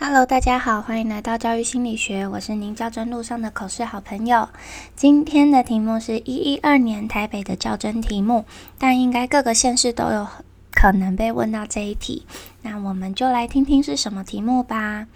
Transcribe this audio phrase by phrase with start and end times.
[0.00, 4.48] Hello，大家好，欢迎来到教育心理学，我是您教真路上的口试好朋友。
[4.94, 8.44] 今天的题目是一一二年台北的教真题目，
[8.78, 10.28] 但应该各个县市都有
[10.70, 12.24] 可能被问到这一题。
[12.62, 15.08] 那我们就来听听是什么题目吧。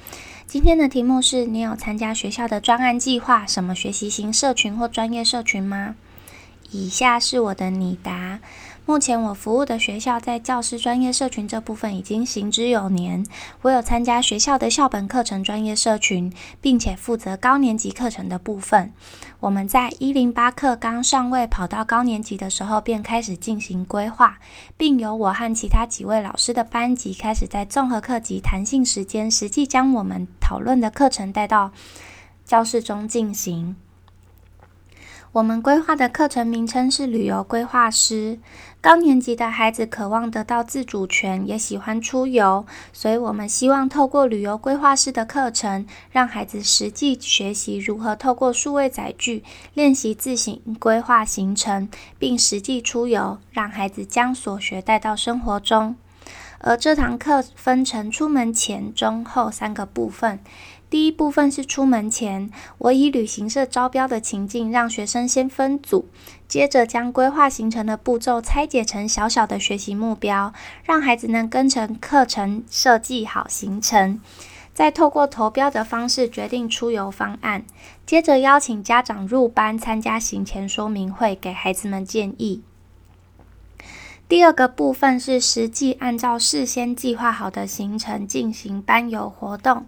[0.49, 5.95] 今天的题目是你有参加学校的专案计划，什么学习型社群或专业社群吗？
[6.73, 8.41] 以下是我的拟答。
[8.85, 13.25] 目前我服务的学校在教师专业社群这部分已经行之有年。
[13.63, 18.93] 我有参加学校的校本课程专业社群，并且负责高年级课程的部分。
[19.39, 24.39] 我们在一零八课刚上位跑到高年级的时候，便开始进行规划，
[24.77, 31.71] 并由我和其他几位老师的班级开始在综合课及弹性时间，实际将我们讨论的课程带到
[32.45, 33.77] 教室中进行。
[35.33, 38.39] 我们规划的课程名称是旅游规划师。
[38.83, 55.97] 高年级的孩子渴望得到自主权，也喜欢出游，所以我们希望透过旅游规划师的课程，让孩子实际学习如何透过数位载具练习自行规划行程，并实际出游，让孩子将所学带到生活中。
[56.59, 60.39] 而这堂课分成出门前、中、后三个部分。
[60.93, 66.07] 第一部分是出门前，我以旅行社招标的情境，让学生先分组，
[66.47, 70.53] 接着将规划行程的步骤拆解成小小的学习目标，
[70.85, 74.21] 让孩子能跟成课程设计好行程，
[74.75, 77.65] 再透过投标的方式决定出游方案，
[78.05, 82.63] 接着邀请家长入班参加行前说明会，给孩子们建议。
[84.29, 89.87] 第二个部分是实际按照事先计划好的行程进行班游活动。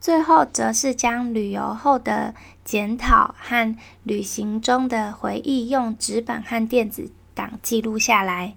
[0.00, 2.34] 最后则是将旅游后的
[2.64, 8.54] 检讨和旅行中的回忆，用纸本和电子档记录下来。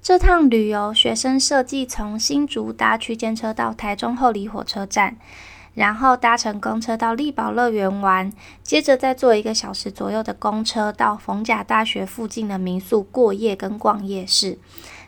[0.00, 5.16] 这趟旅游，学生设计从新竹搭区间车到台中后里火车站，
[5.74, 14.58] 然后搭乘公车到力宝乐园玩，接着再坐一个小时左右的公车到逢甲大学附近的民宿过夜跟逛夜市。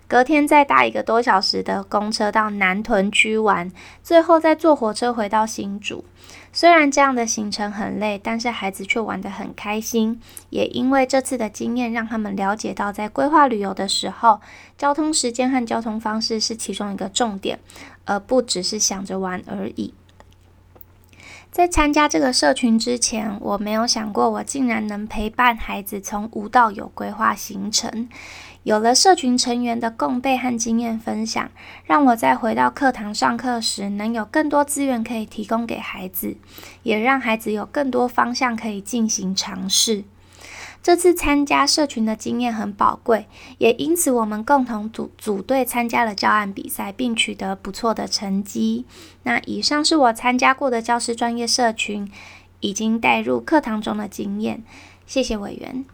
[0.07, 3.71] 隔天再搭一个多小时的公车到南屯区玩，
[4.03, 6.05] 最后再坐火车回到新竹。
[6.53, 10.21] 虽然这样的行程很累，但是孩子却玩得很开心。
[10.51, 14.41] 也因为这次的经验，让他们了解到，在规划旅游的时候，
[14.79, 17.59] 交通时间和交通方式是其中一个重点，
[18.05, 19.93] 而不只是想着玩而已。
[21.55, 28.09] 在参加这个社群之前，我没有想过我竟然能陪伴孩子从无到有规划行程。
[28.65, 31.49] 有了社群成员的共备和经验分享，
[31.85, 36.37] 让我在回到课堂上课时，能有更多资源可以提供给孩子，
[36.83, 40.03] 也让孩子有更多方向可以进行尝试。
[40.85, 48.85] 这次参加社群的经验很宝贵，也因此我们共同组组队参加了教案比赛，并取得不错的成绩。
[49.23, 52.07] 那以上是我参加过的教师专业社群，
[52.61, 54.63] 已经带入课堂中的经验。
[55.07, 55.87] 谢谢委员。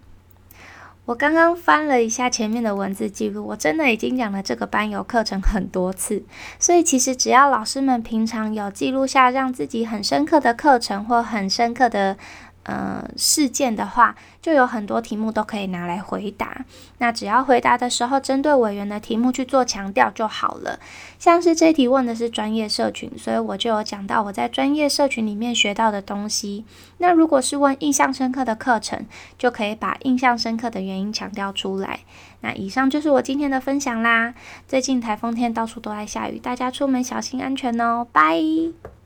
[1.04, 6.24] 我刚刚翻了一下前面的文字记录，我真的已经讲了这个班游课程很多次，
[6.58, 12.16] 所以其实只要老师们平常有记录下让自己很深刻的课程或很深刻的。
[12.64, 16.64] 呃，事件的话，就有很多题目都可以拿来回答。
[16.98, 20.78] 那只要回答的时候，针对委员的题目去做强调就好了。
[21.18, 26.64] 像是这题问的是专业社群，所以我就有讲到我在专业社群里面学到的东西。
[26.98, 29.06] 那如果是问印象深刻的课程，
[29.38, 32.00] 就可以把印象深刻的原因强调出来。
[32.42, 34.34] 那以上就是我今天的分享啦。
[34.68, 38.99] 最近台风天到处都在下雨，大家出门小心安全哦，拜。